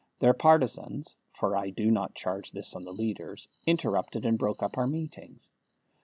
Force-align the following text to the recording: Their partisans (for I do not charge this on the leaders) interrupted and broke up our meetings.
Their 0.17 0.33
partisans 0.33 1.15
(for 1.31 1.55
I 1.55 1.69
do 1.69 1.91
not 1.91 2.15
charge 2.15 2.51
this 2.51 2.75
on 2.75 2.81
the 2.83 2.91
leaders) 2.91 3.47
interrupted 3.67 4.25
and 4.25 4.35
broke 4.35 4.63
up 4.63 4.79
our 4.79 4.87
meetings. 4.87 5.47